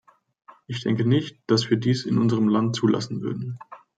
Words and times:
Ich 0.65 0.81
denke 0.81 1.05
nicht, 1.07 1.37
dass 1.45 1.69
wir 1.69 1.77
dies 1.77 2.07
in 2.07 2.17
unserem 2.17 2.47
Land 2.47 2.75
zulassen 2.75 3.21
würden. 3.21 3.59